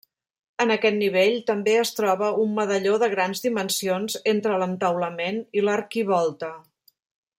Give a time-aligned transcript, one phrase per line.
[0.63, 6.51] En aquest nivell també es troba un medalló de grans dimensions entre l'entaulament i l'arquivolta.